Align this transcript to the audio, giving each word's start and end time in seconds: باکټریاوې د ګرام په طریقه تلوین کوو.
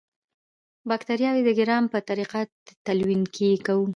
باکټریاوې 0.89 1.41
د 1.45 1.49
ګرام 1.59 1.83
په 1.93 1.99
طریقه 2.09 2.39
تلوین 2.85 3.21
کوو. 3.65 3.85